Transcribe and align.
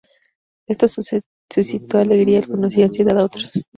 Esto 0.67 0.87
suscitó 0.87 1.99
alegría 1.99 2.39
a 2.39 2.41
algunos 2.41 2.75
y 2.75 2.81
ansiedad 2.81 3.19
a 3.19 3.23
otros. 3.25 3.61